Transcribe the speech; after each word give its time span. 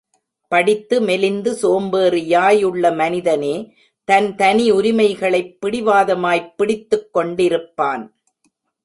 படித்து, 0.47 1.01
மெலிந்து 1.01 1.57
சோம்பேறியாயுள்ள 1.61 2.95
மனிதனே 2.95 3.75
தன் 4.03 4.35
தனி 4.35 4.71
உரிமைகளைப் 4.71 5.57
பிடிவாதமாய்ப் 5.65 6.53
பிடித்துக் 6.57 7.17
கொண்டிருப்பான். 7.17 8.09